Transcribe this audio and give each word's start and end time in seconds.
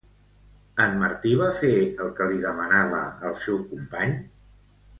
En 0.85 0.95
Martí 1.01 1.33
va 1.41 1.49
fer 1.59 1.69
el 2.05 2.09
que 2.21 2.27
li 2.33 2.41
demanava 2.47 3.03
el 3.31 3.37
seu 3.45 3.61
company? 3.75 4.19